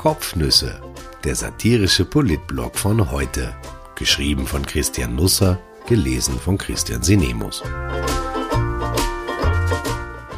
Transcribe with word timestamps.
Kopfnüsse, 0.00 0.80
der 1.24 1.36
satirische 1.36 2.06
Politblog 2.06 2.78
von 2.78 3.10
heute. 3.10 3.54
Geschrieben 3.96 4.46
von 4.46 4.64
Christian 4.64 5.14
Nusser, 5.14 5.58
gelesen 5.86 6.40
von 6.40 6.56
Christian 6.56 7.02
Sinemus. 7.02 7.62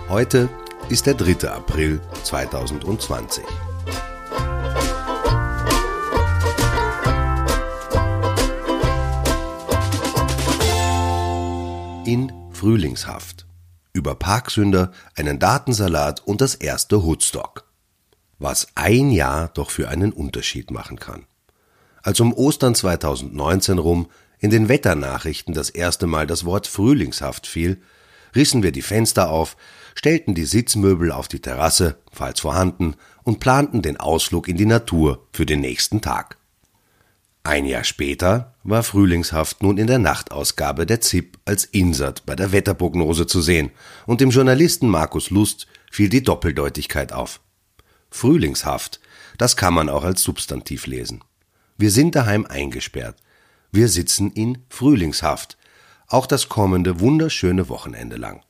Heute 0.09 0.49
ist 0.89 1.07
der 1.07 1.15
3. 1.15 1.49
April 1.49 2.01
2020. 2.25 3.45
In 12.05 12.33
Frühlingshaft. 12.51 13.47
Über 13.93 14.17
Parksünder, 14.17 14.91
einen 15.15 15.39
Datensalat 15.39 16.19
und 16.27 16.41
das 16.41 16.57
erste 16.57 17.05
Hoodstock 17.05 17.72
was 18.43 18.69
ein 18.75 19.11
Jahr 19.11 19.49
doch 19.49 19.71
für 19.71 19.89
einen 19.89 20.13
Unterschied 20.13 20.71
machen 20.71 20.99
kann. 20.99 21.25
Als 22.03 22.19
um 22.21 22.33
Ostern 22.33 22.75
2019 22.75 23.79
rum 23.79 24.09
in 24.41 24.51
den 24.51 24.69
Wetternachrichten 24.69 25.55
das 25.55 25.71
erste 25.71 26.07
Mal 26.07 26.27
das 26.27 26.45
Wort 26.45 26.67
Frühlingshaft 26.67 27.47
fiel, 27.47 27.81
rissen 28.35 28.63
wir 28.63 28.73
die 28.73 28.83
Fenster 28.83 29.31
auf, 29.31 29.57
stellten 29.95 30.35
die 30.35 30.45
Sitzmöbel 30.45 31.13
auf 31.13 31.29
die 31.29 31.41
Terrasse, 31.41 31.99
falls 32.11 32.41
vorhanden, 32.41 32.97
und 33.23 33.39
planten 33.39 33.83
den 33.83 33.99
Ausflug 33.99 34.49
in 34.49 34.57
die 34.57 34.67
Natur 34.67 35.27
für 35.33 35.47
den 35.47 35.61
nächsten 35.61 36.01
Tag. 36.01 36.39
Ein 37.45 37.67
Jahr 37.67 37.85
später 37.85 38.55
war 38.63 38.83
Frühlingshaft 38.83 39.63
nun 39.63 39.79
in 39.79 39.87
der 39.87 39.99
Nachtausgabe 39.99 40.87
der 40.87 41.01
ZIP 41.01 41.39
als 41.45 41.65
Insert 41.65 42.25
bei 42.25 42.37
der 42.37 42.53
Wetterprognose 42.53 43.27
zu 43.27 43.41
sehen, 43.41 43.71
und 44.07 44.21
dem 44.21 44.31
Journalisten 44.31 44.89
Markus 44.89 45.31
Lust 45.31 45.67
fiel 45.91 46.09
die 46.09 46.23
Doppeldeutigkeit 46.23 47.13
auf. 47.13 47.41
Frühlingshaft, 48.13 49.01
das 49.39 49.57
kann 49.57 49.75
man 49.75 49.89
auch 49.89 50.05
als 50.05 50.23
Substantiv 50.23 50.87
lesen. 50.87 51.25
Wir 51.79 51.91
sind 51.91 52.15
daheim 52.15 52.47
eingesperrt. 52.47 53.17
Wir 53.73 53.89
sitzen 53.89 54.31
in 54.31 54.59
Frühlingshaft, 54.69 55.57
auch 56.07 56.27
das 56.27 56.49
kommende 56.49 57.01
wunderschöne 57.01 57.69
Wochenende 57.69 58.17
lang. 58.17 58.45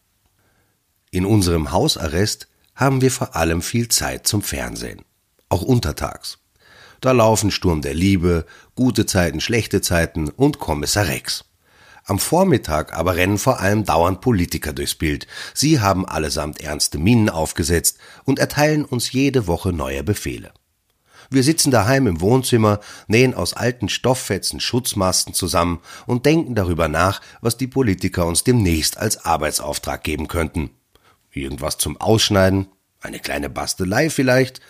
In 1.10 1.24
unserem 1.24 1.70
Hausarrest 1.70 2.48
haben 2.74 3.00
wir 3.00 3.10
vor 3.10 3.36
allem 3.36 3.62
viel 3.62 3.88
Zeit 3.88 4.26
zum 4.26 4.42
Fernsehen, 4.42 5.02
auch 5.48 5.62
untertags. 5.62 6.38
Da 7.00 7.12
laufen 7.12 7.50
Sturm 7.50 7.82
der 7.82 7.94
Liebe, 7.94 8.46
gute 8.74 9.06
Zeiten, 9.06 9.40
schlechte 9.40 9.80
Zeiten 9.80 10.28
und 10.28 10.58
Kommissar 10.58 11.06
Rex. 11.06 11.44
Am 12.04 12.18
Vormittag 12.18 12.92
aber 12.92 13.16
rennen 13.16 13.38
vor 13.38 13.60
allem 13.60 13.84
dauernd 13.84 14.20
Politiker 14.20 14.72
durchs 14.72 14.96
Bild. 14.96 15.26
Sie 15.54 15.80
haben 15.80 16.06
allesamt 16.06 16.60
ernste 16.60 16.98
Minen 16.98 17.28
aufgesetzt 17.28 17.98
und 18.24 18.38
erteilen 18.38 18.84
uns 18.84 19.12
jede 19.12 19.46
Woche 19.46 19.72
neue 19.72 20.02
Befehle. 20.02 20.52
Wir 21.30 21.42
sitzen 21.42 21.70
daheim 21.70 22.06
im 22.06 22.20
Wohnzimmer, 22.20 22.80
nähen 23.06 23.34
aus 23.34 23.54
alten 23.54 23.88
Stofffetzen 23.88 24.60
Schutzmasken 24.60 25.32
zusammen 25.32 25.80
und 26.06 26.26
denken 26.26 26.54
darüber 26.54 26.88
nach, 26.88 27.22
was 27.40 27.56
die 27.56 27.68
Politiker 27.68 28.26
uns 28.26 28.44
demnächst 28.44 28.98
als 28.98 29.24
Arbeitsauftrag 29.24 30.04
geben 30.04 30.28
könnten. 30.28 30.70
Irgendwas 31.30 31.78
zum 31.78 31.98
Ausschneiden, 31.98 32.68
eine 33.00 33.18
kleine 33.18 33.48
Bastelei 33.48 34.10
vielleicht, 34.10 34.60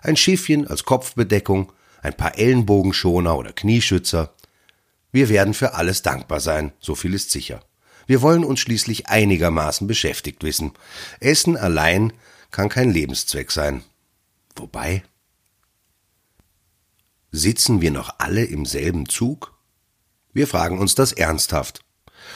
ein 0.00 0.16
Schiffchen 0.16 0.66
als 0.66 0.84
Kopfbedeckung, 0.84 1.72
ein 2.00 2.14
paar 2.14 2.38
Ellenbogenschoner 2.38 3.36
oder 3.36 3.52
Knieschützer, 3.52 4.32
wir 5.12 5.28
werden 5.28 5.54
für 5.54 5.74
alles 5.74 6.02
dankbar 6.02 6.40
sein, 6.40 6.72
so 6.80 6.94
viel 6.94 7.14
ist 7.14 7.30
sicher. 7.30 7.60
Wir 8.06 8.22
wollen 8.22 8.44
uns 8.44 8.60
schließlich 8.60 9.08
einigermaßen 9.08 9.86
beschäftigt 9.86 10.42
wissen. 10.42 10.72
Essen 11.20 11.56
allein 11.56 12.12
kann 12.50 12.68
kein 12.68 12.90
Lebenszweck 12.90 13.50
sein. 13.50 13.82
Wobei? 14.56 15.02
Sitzen 17.30 17.80
wir 17.82 17.90
noch 17.90 18.14
alle 18.18 18.44
im 18.44 18.64
selben 18.64 19.08
Zug? 19.08 19.54
Wir 20.32 20.46
fragen 20.46 20.78
uns 20.78 20.94
das 20.94 21.12
ernsthaft. 21.12 21.80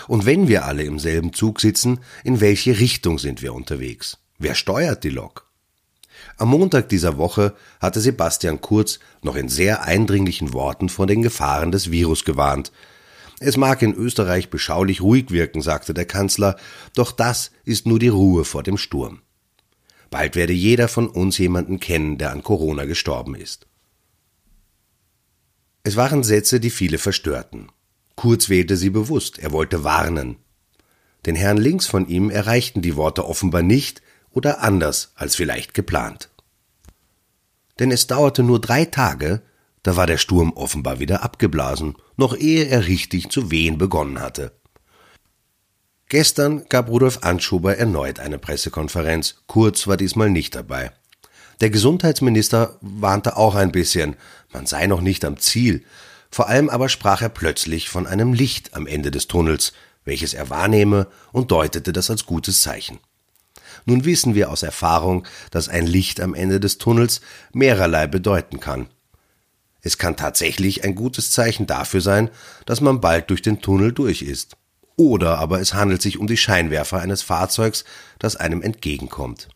Und 0.09 0.27
wenn 0.27 0.49
wir 0.49 0.65
alle 0.65 0.82
im 0.82 0.99
selben 0.99 1.32
Zug 1.32 1.61
sitzen, 1.61 2.00
in 2.25 2.41
welche 2.41 2.78
Richtung 2.78 3.19
sind 3.19 3.43
wir 3.43 3.55
unterwegs? 3.55 4.19
Wer 4.38 4.55
steuert 4.55 5.05
die 5.05 5.11
Lok? 5.11 5.50
Am 6.37 6.49
Montag 6.49 6.88
dieser 6.88 7.19
Woche 7.19 7.55
hatte 7.81 8.00
Sebastian 8.00 8.60
Kurz 8.60 8.99
noch 9.22 9.37
in 9.37 9.49
sehr 9.49 9.83
eindringlichen 9.84 10.53
Worten 10.53 10.88
vor 10.88 11.06
den 11.06 11.22
Gefahren 11.22 11.72
des 11.72 11.91
Virus 11.91 12.25
gewarnt. 12.25 12.72
Es 13.41 13.56
mag 13.56 13.83
in 13.83 13.94
Österreich 13.94 14.50
beschaulich 14.50 15.00
ruhig 15.00 15.31
wirken, 15.31 15.62
sagte 15.62 15.94
der 15.94 16.05
Kanzler, 16.05 16.56
doch 16.94 17.12
das 17.12 17.50
ist 17.65 17.87
nur 17.87 17.99
die 17.99 18.09
Ruhe 18.09 18.44
vor 18.44 18.62
dem 18.62 18.78
Sturm. 18.78 19.21
Bald 20.11 20.37
werde 20.37 20.53
jeder 20.53 20.88
von 20.88 21.09
uns 21.09 21.38
jemanden 21.38 21.81
kennen, 21.81 22.19
der 22.19 22.32
an 22.32 22.43
Corona 22.43 22.84
gestorben 22.84 23.34
ist. 23.34 23.66
Es 25.84 25.97
waren 25.97 26.22
Sätze, 26.22 26.61
die 26.61 26.71
viele 26.71 26.99
verstörten. 26.99 27.69
Kurz 28.15 28.49
wählte 28.49 28.77
sie 28.77 28.91
bewusst, 28.91 29.38
er 29.38 29.53
wollte 29.53 29.82
warnen. 29.84 30.37
Den 31.27 31.34
Herrn 31.34 31.56
links 31.56 31.87
von 31.87 32.06
ihm 32.09 32.31
erreichten 32.31 32.82
die 32.82 32.97
Worte 32.97 33.27
offenbar 33.27 33.62
nicht, 33.62 34.03
oder 34.32 34.62
anders 34.62 35.12
als 35.15 35.37
vielleicht 35.37 35.75
geplant. 35.75 36.31
Denn 37.78 37.91
es 37.91 38.06
dauerte 38.06 38.43
nur 38.43 38.60
drei 38.60 38.84
Tage, 38.84 39.43
da 39.82 39.97
war 39.97 40.06
der 40.06 40.19
Sturm 40.19 40.53
offenbar 40.53 41.00
wieder 41.00 41.22
abgeblasen, 41.22 41.97
noch 42.16 42.37
ehe 42.37 42.66
er 42.66 42.87
richtig 42.87 43.31
zu 43.31 43.50
wehen 43.50 43.78
begonnen 43.78 44.20
hatte. 44.20 44.53
Gestern 46.09 46.66
gab 46.69 46.88
Rudolf 46.88 47.20
Anschober 47.22 47.78
erneut 47.78 48.20
eine 48.20 48.38
Pressekonferenz, 48.38 49.43
Kurz 49.47 49.87
war 49.87 49.97
diesmal 49.97 50.31
nicht 50.31 50.54
dabei. 50.54 50.93
Der 51.60 51.70
Gesundheitsminister 51.70 52.76
warnte 52.81 53.37
auch 53.37 53.54
ein 53.54 53.72
bisschen, 53.72 54.16
man 54.53 54.66
sei 54.66 54.87
noch 54.87 55.00
nicht 55.00 55.25
am 55.25 55.38
Ziel, 55.38 55.84
vor 56.31 56.49
allem 56.49 56.69
aber 56.69 56.88
sprach 56.88 57.22
er 57.22 57.28
plötzlich 57.28 57.88
von 57.88 58.06
einem 58.06 58.32
Licht 58.32 58.75
am 58.75 58.87
Ende 58.87 59.10
des 59.10 59.26
Tunnels, 59.26 59.72
welches 60.04 60.34
er 60.34 60.50
wahrnehme 60.50 61.06
und 61.31 61.50
deutete 61.50 61.93
das 61.93 62.10
als 62.10 62.26
gutes 62.26 62.62
Zeichen. 62.62 62.99
Nun 63.84 64.04
wissen 64.04 64.34
wir 64.34 64.50
aus 64.50 64.62
Erfahrung, 64.62 65.26
dass 65.50 65.69
ein 65.69 65.87
Licht 65.87 66.20
am 66.20 66.34
Ende 66.34 66.60
des 66.60 66.78
Tunnels 66.78 67.20
mehrerlei 67.53 68.06
bedeuten 68.06 68.60
kann. 68.60 68.88
Es 69.81 69.98
kann 69.98 70.16
tatsächlich 70.16 70.84
ein 70.84 70.94
gutes 70.94 71.32
Zeichen 71.32 71.66
dafür 71.66 72.00
sein, 72.00 72.31
dass 72.66 72.81
man 72.81 73.00
bald 73.00 73.31
durch 73.31 73.43
den 73.43 73.60
Tunnel 73.60 73.93
durch 73.93 74.22
ist. 74.22 74.56
Oder 74.97 75.38
aber 75.38 75.60
es 75.60 75.75
handelt 75.75 76.03
sich 76.03 76.19
um 76.19 76.26
die 76.26 76.37
Scheinwerfer 76.37 77.00
eines 77.00 77.22
Fahrzeugs, 77.22 77.84
das 78.19 78.37
einem 78.37 78.62
entgegenkommt. 78.62 79.48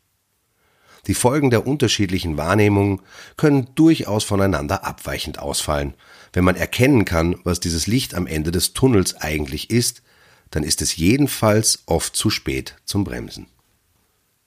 Die 1.06 1.14
Folgen 1.14 1.50
der 1.50 1.66
unterschiedlichen 1.66 2.36
Wahrnehmungen 2.36 3.00
können 3.36 3.68
durchaus 3.76 4.24
voneinander 4.24 4.84
abweichend 4.84 5.38
ausfallen. 5.38 5.94
Wenn 6.32 6.42
man 6.42 6.56
erkennen 6.56 7.04
kann, 7.04 7.36
was 7.44 7.60
dieses 7.60 7.86
Licht 7.86 8.14
am 8.14 8.26
Ende 8.26 8.50
des 8.50 8.72
Tunnels 8.72 9.14
eigentlich 9.16 9.70
ist, 9.70 10.02
dann 10.50 10.64
ist 10.64 10.82
es 10.82 10.96
jedenfalls 10.96 11.84
oft 11.86 12.16
zu 12.16 12.30
spät 12.30 12.76
zum 12.84 13.04
Bremsen. 13.04 13.46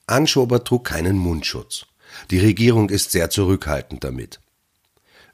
Anschober 0.09 0.63
trug 0.63 0.85
keinen 0.85 1.17
Mundschutz. 1.17 1.85
Die 2.31 2.39
Regierung 2.39 2.89
ist 2.89 3.11
sehr 3.11 3.29
zurückhaltend 3.29 4.03
damit. 4.03 4.39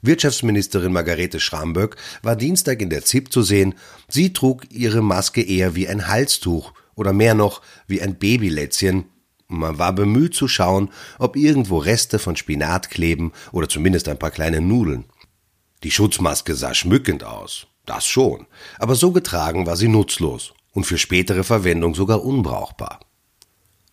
Wirtschaftsministerin 0.02 0.92
Margarete 0.92 1.40
Schramböck 1.40 1.96
war 2.22 2.36
Dienstag 2.36 2.80
in 2.80 2.90
der 2.90 3.04
ZIP 3.04 3.32
zu 3.32 3.42
sehen. 3.42 3.74
Sie 4.08 4.32
trug 4.32 4.70
ihre 4.70 5.02
Maske 5.02 5.42
eher 5.42 5.74
wie 5.74 5.88
ein 5.88 6.08
Halstuch 6.08 6.72
oder 6.94 7.12
mehr 7.12 7.34
noch 7.34 7.62
wie 7.86 8.02
ein 8.02 8.16
Babylätzchen. 8.16 9.06
Man 9.48 9.78
war 9.78 9.92
bemüht 9.92 10.34
zu 10.34 10.48
schauen, 10.48 10.90
ob 11.18 11.36
irgendwo 11.36 11.78
Reste 11.78 12.18
von 12.18 12.36
Spinat 12.36 12.90
kleben 12.90 13.32
oder 13.52 13.68
zumindest 13.68 14.08
ein 14.08 14.18
paar 14.18 14.30
kleine 14.30 14.60
Nudeln. 14.60 15.04
Die 15.82 15.90
Schutzmaske 15.90 16.54
sah 16.54 16.74
schmückend 16.74 17.22
aus, 17.22 17.66
das 17.84 18.06
schon, 18.06 18.46
aber 18.78 18.94
so 18.96 19.12
getragen 19.12 19.66
war 19.66 19.76
sie 19.76 19.88
nutzlos 19.88 20.52
und 20.72 20.84
für 20.84 20.98
spätere 20.98 21.44
Verwendung 21.44 21.94
sogar 21.94 22.24
unbrauchbar. 22.24 23.05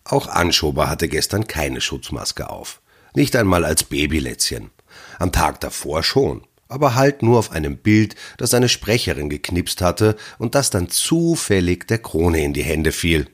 Auch 0.04 0.28
Anschober 0.28 0.88
hatte 0.88 1.08
gestern 1.08 1.46
keine 1.46 1.80
Schutzmaske 1.80 2.50
auf. 2.50 2.80
Nicht 3.14 3.34
einmal 3.36 3.64
als 3.64 3.84
Babylätzchen. 3.84 4.70
Am 5.18 5.32
Tag 5.32 5.60
davor 5.60 6.02
schon. 6.02 6.46
Aber 6.68 6.94
halt 6.94 7.22
nur 7.22 7.38
auf 7.38 7.52
einem 7.52 7.76
Bild, 7.76 8.14
das 8.36 8.54
eine 8.54 8.68
Sprecherin 8.68 9.28
geknipst 9.30 9.80
hatte 9.80 10.16
und 10.38 10.54
das 10.54 10.70
dann 10.70 10.88
zufällig 10.88 11.86
der 11.86 11.98
Krone 11.98 12.42
in 12.42 12.52
die 12.52 12.64
Hände 12.64 12.92
fiel. 12.92 13.28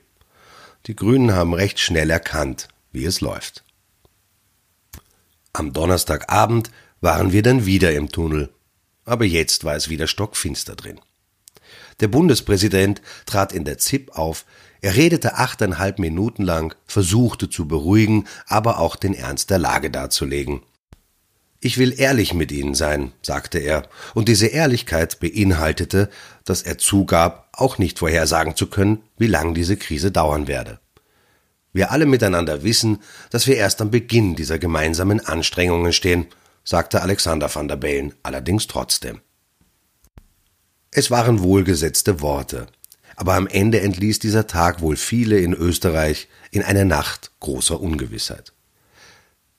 Die 0.85 0.95
Grünen 0.95 1.33
haben 1.33 1.53
recht 1.53 1.79
schnell 1.79 2.09
erkannt, 2.09 2.67
wie 2.91 3.05
es 3.05 3.21
läuft. 3.21 3.63
Am 5.53 5.73
Donnerstagabend 5.73 6.71
waren 7.01 7.31
wir 7.31 7.43
dann 7.43 7.65
wieder 7.65 7.93
im 7.93 8.09
Tunnel. 8.09 8.49
Aber 9.05 9.25
jetzt 9.25 9.63
war 9.63 9.75
es 9.75 9.89
wieder 9.89 10.07
stockfinster 10.07 10.75
drin. 10.75 10.99
Der 11.99 12.07
Bundespräsident 12.07 13.01
trat 13.25 13.51
in 13.51 13.65
der 13.65 13.77
ZIP 13.77 14.11
auf, 14.11 14.45
er 14.81 14.95
redete 14.95 15.37
achteinhalb 15.37 15.99
Minuten 15.99 16.43
lang, 16.43 16.75
versuchte 16.85 17.49
zu 17.49 17.67
beruhigen, 17.67 18.27
aber 18.47 18.79
auch 18.79 18.95
den 18.95 19.13
Ernst 19.13 19.51
der 19.51 19.59
Lage 19.59 19.91
darzulegen. 19.91 20.61
Ich 21.59 21.77
will 21.77 21.93
ehrlich 21.99 22.33
mit 22.33 22.51
Ihnen 22.51 22.73
sein, 22.73 23.11
sagte 23.21 23.59
er, 23.59 23.87
und 24.15 24.27
diese 24.27 24.47
Ehrlichkeit 24.47 25.19
beinhaltete, 25.19 26.09
dass 26.43 26.63
er 26.63 26.79
zugab, 26.79 27.49
auch 27.53 27.77
nicht 27.77 27.99
vorhersagen 27.99 28.55
zu 28.55 28.65
können, 28.65 29.03
wie 29.17 29.27
lang 29.27 29.53
diese 29.53 29.77
Krise 29.77 30.11
dauern 30.11 30.47
werde. 30.47 30.79
Wir 31.71 31.91
alle 31.91 32.07
miteinander 32.07 32.63
wissen, 32.63 32.97
dass 33.29 33.45
wir 33.45 33.57
erst 33.57 33.79
am 33.79 33.91
Beginn 33.91 34.35
dieser 34.35 34.57
gemeinsamen 34.57 35.19
Anstrengungen 35.19 35.93
stehen, 35.93 36.25
sagte 36.63 37.03
Alexander 37.03 37.53
van 37.53 37.67
der 37.67 37.77
Bellen 37.77 38.15
allerdings 38.23 38.65
trotzdem. 38.65 39.21
Es 40.89 41.11
waren 41.11 41.41
wohlgesetzte 41.41 42.21
Worte, 42.21 42.67
aber 43.21 43.35
am 43.35 43.45
Ende 43.45 43.81
entließ 43.81 44.17
dieser 44.17 44.47
Tag 44.47 44.81
wohl 44.81 44.95
viele 44.95 45.37
in 45.37 45.53
Österreich 45.53 46.27
in 46.49 46.63
eine 46.63 46.85
Nacht 46.85 47.29
großer 47.39 47.79
Ungewissheit. 47.79 48.51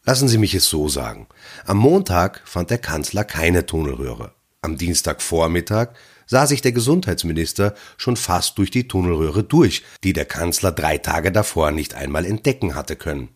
Lassen 0.04 0.26
Sie 0.26 0.36
mich 0.36 0.52
es 0.56 0.66
so 0.68 0.88
sagen. 0.88 1.28
Am 1.64 1.76
Montag 1.76 2.42
fand 2.44 2.70
der 2.70 2.78
Kanzler 2.78 3.22
keine 3.22 3.64
Tunnelröhre. 3.64 4.32
Am 4.62 4.78
Dienstagvormittag 4.78 5.90
sah 6.26 6.48
sich 6.48 6.60
der 6.60 6.72
Gesundheitsminister 6.72 7.76
schon 7.98 8.16
fast 8.16 8.58
durch 8.58 8.72
die 8.72 8.88
Tunnelröhre 8.88 9.44
durch, 9.44 9.84
die 10.02 10.12
der 10.12 10.24
Kanzler 10.24 10.72
drei 10.72 10.98
Tage 10.98 11.30
davor 11.30 11.70
nicht 11.70 11.94
einmal 11.94 12.26
entdecken 12.26 12.74
hatte 12.74 12.96
können. 12.96 13.28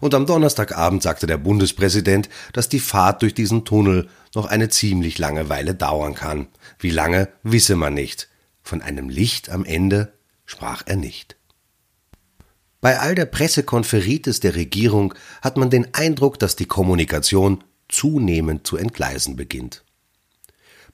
Und 0.00 0.16
am 0.16 0.26
Donnerstagabend 0.26 1.00
sagte 1.00 1.28
der 1.28 1.38
Bundespräsident, 1.38 2.28
dass 2.52 2.68
die 2.68 2.80
Fahrt 2.80 3.22
durch 3.22 3.34
diesen 3.34 3.64
Tunnel 3.64 4.08
noch 4.34 4.46
eine 4.46 4.68
ziemlich 4.68 5.18
lange 5.18 5.48
Weile 5.48 5.76
dauern 5.76 6.16
kann. 6.16 6.48
Wie 6.80 6.90
lange, 6.90 7.28
wisse 7.44 7.76
man 7.76 7.94
nicht. 7.94 8.28
Von 8.64 8.82
einem 8.82 9.08
Licht 9.08 9.50
am 9.50 9.64
Ende 9.64 10.14
sprach 10.46 10.82
er 10.86 10.96
nicht. 10.96 11.36
Bei 12.80 12.98
all 12.98 13.14
der 13.14 13.26
Pressekonferitis 13.26 14.40
der 14.40 14.56
Regierung 14.56 15.14
hat 15.42 15.56
man 15.56 15.70
den 15.70 15.94
Eindruck, 15.94 16.38
dass 16.38 16.56
die 16.56 16.66
Kommunikation 16.66 17.62
zunehmend 17.88 18.66
zu 18.66 18.76
entgleisen 18.76 19.36
beginnt. 19.36 19.84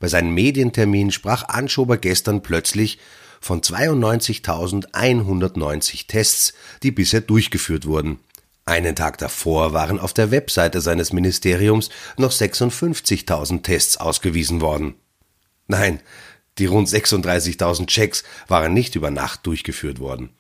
Bei 0.01 0.09
seinem 0.09 0.35
Medientermin 0.35 1.13
sprach 1.13 1.45
Anschober 1.45 1.97
gestern 1.97 2.43
plötzlich 2.43 2.99
von 3.41 3.61
92.190 3.61 6.09
Tests, 6.09 6.55
die 6.83 6.91
bisher 6.91 7.21
durchgeführt 7.21 7.87
wurden. 7.87 8.19
Einen 8.65 8.97
Tag 8.97 9.19
davor 9.19 9.73
waren 9.73 9.99
auf 9.99 10.13
der 10.13 10.31
Webseite 10.31 10.81
seines 10.81 11.13
Ministeriums 11.13 11.91
noch 12.17 12.31
56.000 12.33 13.63
Tests 13.63 13.97
ausgewiesen 13.97 14.61
worden. 14.61 14.95
Nein, 15.67 16.01
die 16.61 16.67
rund 16.67 16.89
36.000 16.89 17.87
Checks 17.87 18.23
waren 18.47 18.73
nicht 18.73 18.95
über 18.95 19.11
Nacht 19.11 19.47
durchgeführt 19.47 19.99
worden. 19.99 20.31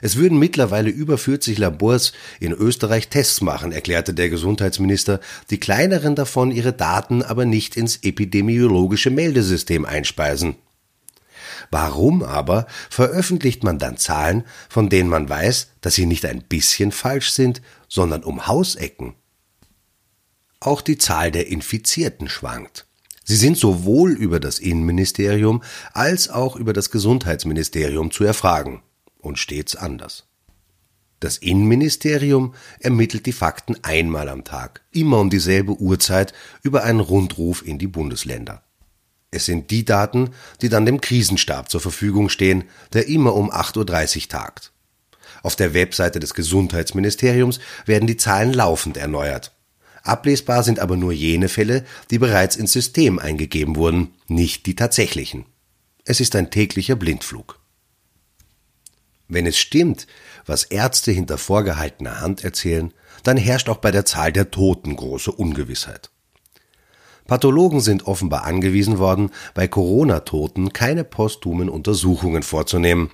Es 0.00 0.16
würden 0.16 0.38
mittlerweile 0.38 0.90
über 0.90 1.18
40 1.18 1.58
Labors 1.58 2.12
in 2.40 2.52
Österreich 2.52 3.08
Tests 3.08 3.40
machen, 3.40 3.72
erklärte 3.72 4.12
der 4.12 4.28
Gesundheitsminister, 4.28 5.20
die 5.50 5.58
kleineren 5.58 6.14
davon 6.14 6.50
ihre 6.50 6.72
Daten 6.72 7.22
aber 7.22 7.44
nicht 7.44 7.76
ins 7.76 7.98
epidemiologische 8.02 9.10
Meldesystem 9.10 9.84
einspeisen. 9.84 10.56
Warum 11.70 12.22
aber 12.22 12.66
veröffentlicht 12.90 13.64
man 13.64 13.78
dann 13.78 13.96
Zahlen, 13.96 14.44
von 14.68 14.88
denen 14.88 15.08
man 15.08 15.28
weiß, 15.28 15.70
dass 15.80 15.94
sie 15.94 16.06
nicht 16.06 16.26
ein 16.26 16.42
bisschen 16.42 16.92
falsch 16.92 17.30
sind, 17.30 17.62
sondern 17.88 18.22
um 18.22 18.46
Hausecken? 18.46 19.14
Auch 20.60 20.82
die 20.82 20.98
Zahl 20.98 21.30
der 21.30 21.48
Infizierten 21.48 22.28
schwankt. 22.28 22.86
Sie 23.24 23.36
sind 23.36 23.56
sowohl 23.56 24.12
über 24.12 24.38
das 24.38 24.58
Innenministerium 24.58 25.62
als 25.92 26.28
auch 26.28 26.56
über 26.56 26.72
das 26.72 26.90
Gesundheitsministerium 26.90 28.10
zu 28.10 28.24
erfragen 28.24 28.82
und 29.18 29.38
stets 29.38 29.74
anders. 29.74 30.24
Das 31.20 31.38
Innenministerium 31.38 32.54
ermittelt 32.80 33.24
die 33.24 33.32
Fakten 33.32 33.76
einmal 33.82 34.28
am 34.28 34.44
Tag, 34.44 34.82
immer 34.92 35.20
um 35.20 35.30
dieselbe 35.30 35.72
Uhrzeit 35.72 36.34
über 36.62 36.84
einen 36.84 37.00
Rundruf 37.00 37.66
in 37.66 37.78
die 37.78 37.86
Bundesländer. 37.86 38.62
Es 39.30 39.46
sind 39.46 39.70
die 39.70 39.86
Daten, 39.86 40.30
die 40.60 40.68
dann 40.68 40.84
dem 40.84 41.00
Krisenstab 41.00 41.70
zur 41.70 41.80
Verfügung 41.80 42.28
stehen, 42.28 42.64
der 42.92 43.08
immer 43.08 43.34
um 43.34 43.50
8.30 43.50 44.16
Uhr 44.16 44.28
tagt. 44.28 44.72
Auf 45.42 45.56
der 45.56 45.72
Webseite 45.72 46.20
des 46.20 46.34
Gesundheitsministeriums 46.34 47.58
werden 47.86 48.06
die 48.06 48.18
Zahlen 48.18 48.52
laufend 48.52 48.98
erneuert. 48.98 49.52
Ablesbar 50.04 50.62
sind 50.62 50.80
aber 50.80 50.96
nur 50.96 51.12
jene 51.12 51.48
Fälle, 51.48 51.84
die 52.10 52.18
bereits 52.18 52.56
ins 52.56 52.72
System 52.72 53.18
eingegeben 53.18 53.74
wurden, 53.74 54.14
nicht 54.28 54.66
die 54.66 54.76
tatsächlichen. 54.76 55.46
Es 56.04 56.20
ist 56.20 56.36
ein 56.36 56.50
täglicher 56.50 56.94
Blindflug. 56.94 57.58
Wenn 59.28 59.46
es 59.46 59.56
stimmt, 59.56 60.06
was 60.44 60.64
Ärzte 60.64 61.10
hinter 61.10 61.38
vorgehaltener 61.38 62.20
Hand 62.20 62.44
erzählen, 62.44 62.92
dann 63.22 63.38
herrscht 63.38 63.70
auch 63.70 63.78
bei 63.78 63.90
der 63.90 64.04
Zahl 64.04 64.30
der 64.30 64.50
Toten 64.50 64.94
große 64.94 65.32
Ungewissheit. 65.32 66.10
Pathologen 67.26 67.80
sind 67.80 68.06
offenbar 68.06 68.44
angewiesen 68.44 68.98
worden, 68.98 69.30
bei 69.54 69.66
Corona-Toten 69.66 70.74
keine 70.74 71.04
posthumen 71.04 71.70
Untersuchungen 71.70 72.42
vorzunehmen, 72.42 73.08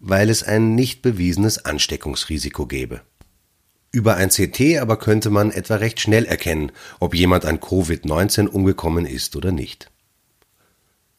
weil 0.00 0.30
es 0.30 0.42
ein 0.42 0.74
nicht 0.74 1.00
bewiesenes 1.02 1.64
Ansteckungsrisiko 1.64 2.66
gäbe. 2.66 3.02
Über 3.92 4.16
ein 4.16 4.30
CT 4.30 4.78
aber 4.80 4.96
könnte 4.96 5.28
man 5.28 5.50
etwa 5.50 5.76
recht 5.76 6.00
schnell 6.00 6.24
erkennen, 6.24 6.72
ob 6.98 7.14
jemand 7.14 7.44
an 7.44 7.60
Covid-19 7.60 8.48
umgekommen 8.48 9.04
ist 9.04 9.36
oder 9.36 9.52
nicht. 9.52 9.90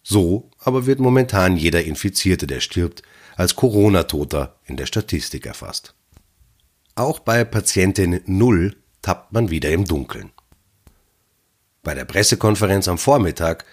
So 0.01 0.49
aber 0.59 0.87
wird 0.87 0.99
momentan 0.99 1.55
jeder 1.55 1.83
Infizierte, 1.83 2.47
der 2.47 2.59
stirbt, 2.59 3.03
als 3.35 3.55
Corona-Toter 3.55 4.59
in 4.65 4.75
der 4.75 4.87
Statistik 4.87 5.45
erfasst. 5.45 5.93
Auch 6.95 7.19
bei 7.19 7.43
Patientin 7.43 8.21
Null 8.25 8.75
tappt 9.01 9.33
man 9.33 9.49
wieder 9.49 9.71
im 9.71 9.85
Dunkeln. 9.85 10.31
Bei 11.83 11.93
der 11.93 12.05
Pressekonferenz 12.05 12.87
am 12.87 12.97
Vormittag 12.97 13.65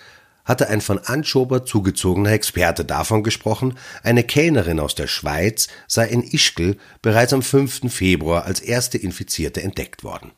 hatte 0.45 0.69
ein 0.69 0.81
von 0.81 0.99
Anschober 0.99 1.65
zugezogener 1.65 2.33
Experte 2.33 2.85
davon 2.85 3.23
gesprochen, 3.23 3.79
eine 4.03 4.25
Kellnerin 4.25 4.81
aus 4.81 4.95
der 4.95 5.07
Schweiz 5.07 5.69
sei 5.87 6.07
in 6.09 6.23
Ischgl 6.23 6.77
bereits 7.03 7.33
am 7.33 7.43
5. 7.43 7.93
Februar 7.93 8.45
als 8.45 8.61
erste 8.61 8.99
Infizierte 8.99 9.63
entdeckt 9.63 10.05
worden. 10.05 10.33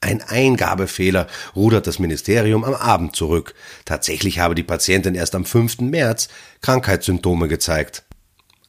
Ein 0.00 0.22
Eingabefehler 0.22 1.26
rudert 1.54 1.86
das 1.86 1.98
Ministerium 1.98 2.64
am 2.64 2.74
Abend 2.74 3.16
zurück. 3.16 3.54
Tatsächlich 3.84 4.38
habe 4.38 4.54
die 4.54 4.62
Patientin 4.62 5.14
erst 5.14 5.34
am 5.34 5.44
5. 5.44 5.80
März 5.80 6.28
Krankheitssymptome 6.60 7.48
gezeigt. 7.48 8.04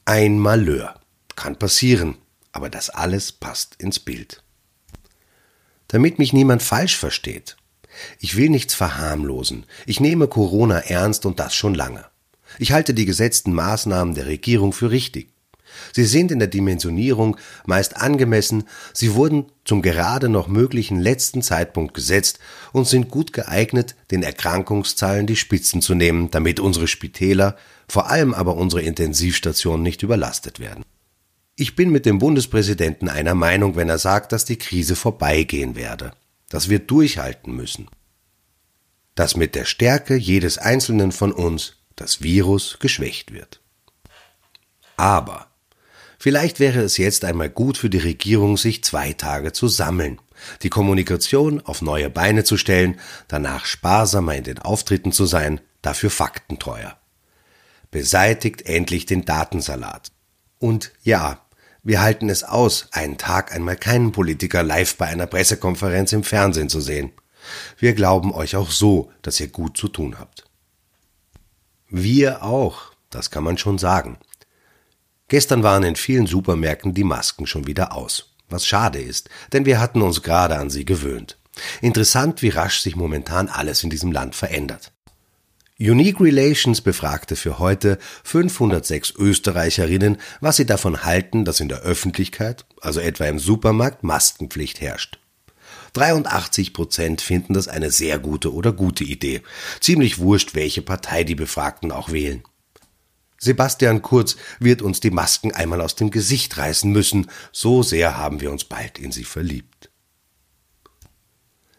Ein 0.04 0.38
Malheur. 0.38 0.94
Kann 1.36 1.56
passieren, 1.56 2.16
aber 2.50 2.70
das 2.70 2.90
alles 2.90 3.30
passt 3.30 3.76
ins 3.76 4.00
Bild. 4.00 4.42
Damit 5.88 6.18
mich 6.18 6.32
niemand 6.32 6.62
falsch 6.62 6.96
versteht. 6.96 7.57
Ich 8.18 8.36
will 8.36 8.48
nichts 8.48 8.74
verharmlosen. 8.74 9.64
Ich 9.86 10.00
nehme 10.00 10.28
Corona 10.28 10.78
ernst 10.78 11.26
und 11.26 11.38
das 11.38 11.54
schon 11.54 11.74
lange. 11.74 12.04
Ich 12.58 12.72
halte 12.72 12.94
die 12.94 13.04
gesetzten 13.04 13.52
Maßnahmen 13.52 14.14
der 14.14 14.26
Regierung 14.26 14.72
für 14.72 14.90
richtig. 14.90 15.30
Sie 15.92 16.04
sind 16.04 16.32
in 16.32 16.38
der 16.38 16.48
Dimensionierung 16.48 17.36
meist 17.66 17.96
angemessen, 17.96 18.64
sie 18.92 19.14
wurden 19.14 19.46
zum 19.64 19.82
gerade 19.82 20.28
noch 20.28 20.48
möglichen 20.48 21.00
letzten 21.00 21.42
Zeitpunkt 21.42 21.94
gesetzt 21.94 22.38
und 22.72 22.86
sind 22.86 23.10
gut 23.10 23.32
geeignet, 23.32 23.94
den 24.10 24.22
Erkrankungszahlen 24.22 25.26
die 25.26 25.36
Spitzen 25.36 25.82
zu 25.82 25.94
nehmen, 25.94 26.30
damit 26.30 26.60
unsere 26.60 26.88
Spitäler 26.88 27.56
vor 27.88 28.10
allem 28.10 28.34
aber 28.34 28.56
unsere 28.56 28.82
Intensivstationen 28.82 29.82
nicht 29.82 30.02
überlastet 30.02 30.60
werden. 30.60 30.84
Ich 31.56 31.74
bin 31.74 31.90
mit 31.90 32.06
dem 32.06 32.18
Bundespräsidenten 32.18 33.08
einer 33.08 33.34
Meinung, 33.34 33.74
wenn 33.74 33.88
er 33.88 33.98
sagt, 33.98 34.32
dass 34.32 34.44
die 34.44 34.58
Krise 34.58 34.94
vorbeigehen 34.94 35.74
werde, 35.74 36.12
dass 36.48 36.68
wir 36.68 36.78
durchhalten 36.78 37.54
müssen, 37.54 37.88
dass 39.14 39.36
mit 39.36 39.54
der 39.54 39.64
Stärke 39.64 40.16
jedes 40.16 40.58
Einzelnen 40.58 41.12
von 41.12 41.32
uns 41.32 41.74
das 41.96 42.22
Virus 42.22 42.78
geschwächt 42.78 43.32
wird. 43.32 43.60
Aber 44.96 45.48
vielleicht 46.18 46.60
wäre 46.60 46.80
es 46.80 46.96
jetzt 46.96 47.24
einmal 47.24 47.50
gut 47.50 47.78
für 47.78 47.90
die 47.90 47.98
Regierung, 47.98 48.56
sich 48.56 48.84
zwei 48.84 49.12
Tage 49.12 49.52
zu 49.52 49.68
sammeln, 49.68 50.20
die 50.62 50.70
Kommunikation 50.70 51.60
auf 51.60 51.82
neue 51.82 52.10
Beine 52.10 52.44
zu 52.44 52.56
stellen, 52.56 52.98
danach 53.26 53.64
sparsamer 53.64 54.36
in 54.36 54.44
den 54.44 54.58
Auftritten 54.58 55.12
zu 55.12 55.26
sein, 55.26 55.60
dafür 55.82 56.10
faktentreuer 56.10 56.98
beseitigt 57.90 58.62
endlich 58.62 59.06
den 59.06 59.24
Datensalat. 59.24 60.12
Und 60.58 60.92
ja, 61.02 61.46
wir 61.88 62.02
halten 62.02 62.28
es 62.28 62.44
aus, 62.44 62.88
einen 62.92 63.16
Tag 63.16 63.54
einmal 63.54 63.76
keinen 63.76 64.12
Politiker 64.12 64.62
live 64.62 64.96
bei 64.96 65.06
einer 65.06 65.26
Pressekonferenz 65.26 66.12
im 66.12 66.22
Fernsehen 66.22 66.68
zu 66.68 66.82
sehen. 66.82 67.12
Wir 67.78 67.94
glauben 67.94 68.30
euch 68.30 68.56
auch 68.56 68.70
so, 68.70 69.10
dass 69.22 69.40
ihr 69.40 69.48
gut 69.48 69.78
zu 69.78 69.88
tun 69.88 70.18
habt. 70.18 70.44
Wir 71.88 72.42
auch, 72.42 72.92
das 73.08 73.30
kann 73.30 73.42
man 73.42 73.56
schon 73.56 73.78
sagen. 73.78 74.18
Gestern 75.28 75.62
waren 75.62 75.82
in 75.82 75.96
vielen 75.96 76.26
Supermärkten 76.26 76.92
die 76.92 77.04
Masken 77.04 77.46
schon 77.46 77.66
wieder 77.66 77.94
aus, 77.94 78.34
was 78.50 78.66
schade 78.66 79.00
ist, 79.00 79.30
denn 79.54 79.64
wir 79.64 79.80
hatten 79.80 80.02
uns 80.02 80.22
gerade 80.22 80.58
an 80.58 80.68
sie 80.68 80.84
gewöhnt. 80.84 81.38
Interessant, 81.80 82.42
wie 82.42 82.50
rasch 82.50 82.80
sich 82.80 82.96
momentan 82.96 83.48
alles 83.48 83.82
in 83.82 83.88
diesem 83.88 84.12
Land 84.12 84.36
verändert. 84.36 84.92
Unique 85.80 86.20
Relations 86.20 86.80
befragte 86.80 87.36
für 87.36 87.60
heute 87.60 87.98
506 88.24 89.14
Österreicherinnen, 89.16 90.16
was 90.40 90.56
sie 90.56 90.66
davon 90.66 91.04
halten, 91.04 91.44
dass 91.44 91.60
in 91.60 91.68
der 91.68 91.82
Öffentlichkeit, 91.82 92.66
also 92.80 92.98
etwa 92.98 93.26
im 93.26 93.38
Supermarkt, 93.38 94.02
Maskenpflicht 94.02 94.80
herrscht. 94.80 95.20
83 95.92 96.72
Prozent 96.72 97.20
finden 97.20 97.54
das 97.54 97.68
eine 97.68 97.92
sehr 97.92 98.18
gute 98.18 98.52
oder 98.52 98.72
gute 98.72 99.04
Idee. 99.04 99.42
Ziemlich 99.80 100.18
wurscht, 100.18 100.56
welche 100.56 100.82
Partei 100.82 101.22
die 101.22 101.36
Befragten 101.36 101.92
auch 101.92 102.10
wählen. 102.10 102.42
Sebastian 103.38 104.02
Kurz 104.02 104.34
wird 104.58 104.82
uns 104.82 104.98
die 104.98 105.12
Masken 105.12 105.52
einmal 105.52 105.80
aus 105.80 105.94
dem 105.94 106.10
Gesicht 106.10 106.58
reißen 106.58 106.90
müssen, 106.90 107.30
so 107.52 107.84
sehr 107.84 108.16
haben 108.16 108.40
wir 108.40 108.50
uns 108.50 108.64
bald 108.64 108.98
in 108.98 109.12
sie 109.12 109.22
verliebt. 109.22 109.90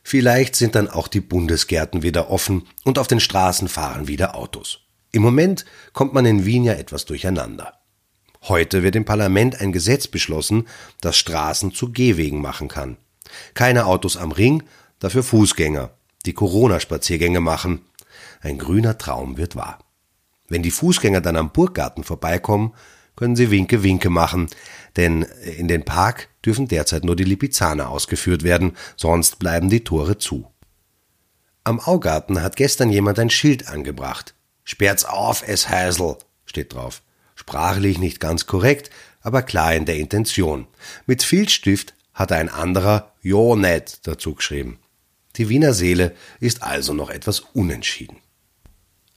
Vielleicht 0.10 0.56
sind 0.56 0.74
dann 0.74 0.90
auch 0.90 1.08
die 1.08 1.22
Bundesgärten 1.22 2.02
wieder 2.02 2.32
offen 2.32 2.68
und 2.84 2.98
auf 2.98 3.06
den 3.06 3.20
Straßen 3.20 3.68
fahren 3.68 4.08
wieder 4.08 4.36
Autos. 4.36 4.80
Im 5.12 5.22
Moment 5.22 5.66
kommt 5.94 6.16
man 6.16 6.26
in 6.26 6.46
Wien 6.46 6.64
ja 6.64 6.74
etwas 6.74 7.06
durcheinander. 7.06 7.74
Heute 8.42 8.82
wird 8.82 8.96
im 8.96 9.06
Parlament 9.06 9.62
ein 9.62 9.72
Gesetz 9.72 10.08
beschlossen, 10.08 10.68
das 11.00 11.16
Straßen 11.16 11.76
zu 11.76 11.92
Gehwegen 11.92 12.42
machen 12.42 12.70
kann. 12.70 12.98
Keine 13.54 13.86
Autos 13.86 14.18
am 14.18 14.32
Ring, 14.32 14.64
dafür 14.98 15.22
Fußgänger, 15.22 15.92
die 16.26 16.34
Corona-Spaziergänge 16.34 17.40
machen. 17.40 17.82
Ein 18.42 18.58
grüner 18.58 18.98
Traum 18.98 19.38
wird 19.38 19.56
wahr. 19.56 19.78
Wenn 20.48 20.64
die 20.64 20.72
Fußgänger 20.72 21.22
dann 21.22 21.36
am 21.36 21.52
Burggarten 21.52 22.04
vorbeikommen, 22.04 22.74
können 23.16 23.36
sie 23.36 23.52
Winke 23.52 23.84
Winke 23.84 24.10
machen, 24.10 24.50
denn 24.96 25.22
in 25.22 25.68
den 25.68 25.86
Park 25.86 26.29
dürfen 26.46 26.68
derzeit 26.68 27.04
nur 27.04 27.16
die 27.16 27.24
Lipizzaner 27.24 27.90
ausgeführt 27.90 28.44
werden, 28.44 28.76
sonst 28.96 29.40
bleiben 29.40 29.70
die 29.70 29.84
Tore 29.84 30.18
zu. 30.18 30.52
Am 31.64 31.80
Augarten 31.80 32.42
hat 32.42 32.56
gestern 32.56 32.90
jemand 32.90 33.20
ein 33.20 33.30
Schild 33.30 33.68
angebracht. 33.68 34.34
Sperrt's 34.64 35.06
auf, 35.06 35.44
es 35.48 35.70
Häsel, 35.70 36.18
steht 36.46 36.74
drauf. 36.74 37.02
Sprachlich 37.36 38.00
nicht 38.00 38.20
ganz 38.20 38.46
korrekt, 38.46 38.90
aber 39.22 39.42
klar 39.42 39.74
in 39.76 39.86
der 39.86 39.98
Intention. 39.98 40.68
Mit 41.06 41.24
Filzstift 41.24 41.94
hat 42.14 42.32
ein 42.32 42.50
anderer 42.50 43.14
Jo 43.22 43.56
net 43.56 44.00
dazu 44.04 44.36
geschrieben. 44.36 44.80
Die 45.36 45.50
Wiener 45.50 45.74
Seele 45.74 46.16
ist 46.40 46.64
also 46.64 46.94
noch 46.94 47.10
etwas 47.10 47.40
unentschieden. 47.40 48.18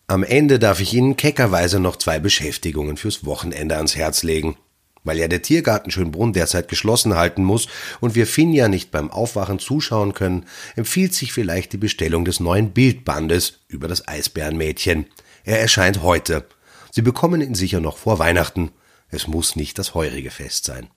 Am 0.07 0.23
Ende 0.23 0.59
darf 0.59 0.81
ich 0.81 0.93
Ihnen 0.93 1.17
keckerweise 1.17 1.81
noch 1.81 1.97
zwei 1.97 2.19
Beschäftigungen 2.19 2.97
fürs 2.97 3.25
Wochenende 3.25 3.77
ans 3.77 3.97
Herz 3.97 4.23
legen. 4.23 4.57
Weil 5.05 5.19
ja 5.19 5.29
der 5.29 5.43
Tiergarten 5.43 5.91
Schönbrunn 5.91 6.33
derzeit 6.33 6.69
geschlossen 6.69 7.15
halten 7.15 7.43
muss 7.43 7.67
und 8.01 8.15
wir 8.15 8.27
Finja 8.27 8.69
nicht 8.69 8.91
beim 8.91 9.11
Aufwachen 9.11 9.59
zuschauen 9.59 10.15
können, 10.15 10.47
empfiehlt 10.77 11.15
sich 11.15 11.33
vielleicht 11.33 11.73
die 11.73 11.79
Bestellung 11.79 12.25
des 12.25 12.41
neuen 12.41 12.71
Bildbandes 12.73 13.61
über 13.69 13.89
das 13.89 14.07
Eisbärenmädchen. 14.07 15.07
Er 15.45 15.61
erscheint 15.61 16.03
heute. 16.03 16.47
Sie 16.93 17.03
bekommen 17.03 17.41
ihn 17.41 17.55
sicher 17.55 17.81
noch 17.81 17.97
vor 17.97 18.19
Weihnachten. 18.19 18.71
Es 19.09 19.27
muss 19.27 19.57
nicht 19.57 19.79
das 19.79 19.95
heurige 19.95 20.31
Fest 20.31 20.65
sein. 20.65 20.89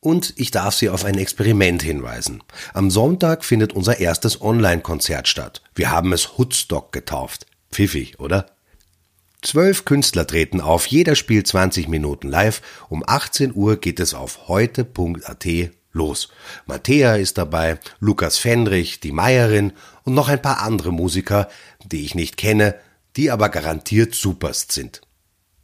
Und 0.00 0.34
ich 0.36 0.50
darf 0.50 0.74
Sie 0.74 0.88
auf 0.90 1.04
ein 1.04 1.16
Experiment 1.16 1.80
hinweisen. 1.82 2.42
Am 2.74 2.90
Sonntag 2.90 3.44
findet 3.44 3.72
unser 3.72 4.00
erstes 4.00 4.42
Online-Konzert 4.42 5.28
statt. 5.28 5.62
Wir 5.74 5.92
haben 5.92 6.12
es 6.12 6.36
Hoodstock 6.36 6.92
getauft. 6.92 7.46
Pfiffig, 7.70 8.18
oder? 8.18 8.51
Zwölf 9.42 9.84
Künstler 9.84 10.24
treten 10.24 10.60
auf, 10.60 10.86
jeder 10.86 11.16
spielt 11.16 11.48
20 11.48 11.88
Minuten 11.88 12.28
live. 12.28 12.62
Um 12.88 13.02
18 13.04 13.52
Uhr 13.54 13.76
geht 13.76 13.98
es 13.98 14.14
auf 14.14 14.46
heute.at 14.46 15.46
los. 15.92 16.28
Mattea 16.66 17.16
ist 17.16 17.38
dabei, 17.38 17.78
Lukas 17.98 18.38
Fendrich, 18.38 19.00
die 19.00 19.12
Meierin 19.12 19.72
und 20.04 20.14
noch 20.14 20.28
ein 20.28 20.40
paar 20.40 20.60
andere 20.60 20.92
Musiker, 20.92 21.48
die 21.84 22.04
ich 22.04 22.14
nicht 22.14 22.36
kenne, 22.36 22.76
die 23.16 23.30
aber 23.30 23.48
garantiert 23.48 24.14
superst 24.14 24.72
sind. 24.72 25.02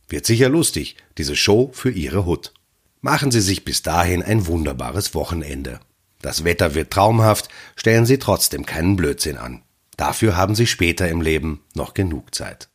Wird 0.09 0.27
sicher 0.27 0.49
lustig, 0.49 0.97
diese 1.17 1.37
Show 1.37 1.71
für 1.73 1.91
Ihre 1.91 2.27
Hut. 2.27 2.53
Machen 3.01 3.31
Sie 3.31 3.41
sich 3.41 3.65
bis 3.65 3.83
dahin 3.83 4.23
ein 4.25 4.47
wunderbares 4.47 5.15
Wochenende. 5.15 5.81
Das 6.21 6.43
Wetter 6.43 6.75
wird 6.75 6.91
traumhaft, 6.91 7.49
stellen 7.77 8.07
Sie 8.07 8.19
trotzdem 8.19 8.67
keinen 8.67 8.97
Blödsinn 8.97 9.39
an. 9.39 9.63
Dafür 9.97 10.37
haben 10.37 10.57
Sie 10.57 10.67
später 10.67 11.09
im 11.09 11.21
Leben 11.21 11.63
noch 11.75 11.95
genug 11.95 12.35
Zeit. 12.35 12.69